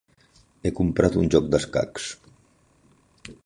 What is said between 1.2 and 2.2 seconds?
un joc d'escacs.